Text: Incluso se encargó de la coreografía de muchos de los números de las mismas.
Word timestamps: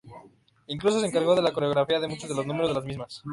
Incluso 0.65 0.99
se 0.99 1.05
encargó 1.05 1.35
de 1.35 1.43
la 1.43 1.53
coreografía 1.53 1.99
de 1.99 2.07
muchos 2.07 2.27
de 2.27 2.35
los 2.35 2.47
números 2.47 2.69
de 2.69 2.73
las 2.73 2.85
mismas. 2.85 3.21